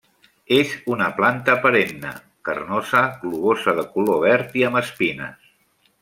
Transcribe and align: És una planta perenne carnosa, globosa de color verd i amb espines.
És 0.55 0.69
una 0.93 1.09
planta 1.19 1.55
perenne 1.65 2.13
carnosa, 2.49 3.01
globosa 3.25 3.75
de 3.81 3.87
color 3.97 4.21
verd 4.27 4.57
i 4.63 4.71
amb 4.71 4.81
espines. 4.87 5.51